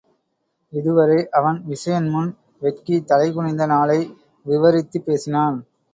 [0.73, 2.31] இதுவரை அவன் விசயன் முன்
[2.61, 3.99] வெட்கித் தலைகுனிந்த நாளை
[4.45, 5.59] விவரித்துப்பேசினான்.